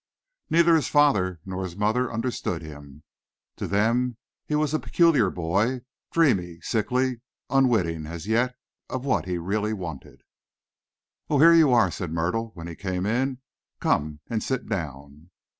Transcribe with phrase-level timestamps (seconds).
[0.49, 3.03] Neither his father nor his mother understood him.
[3.57, 5.81] To them he was a peculiar boy,
[6.11, 8.55] dreamy, sickly, unwitting, as yet,
[8.89, 10.23] of what he really wanted.
[11.29, 13.41] "Oh, here you are!" said Myrtle, when he came in.
[13.79, 15.29] "Come and sit down."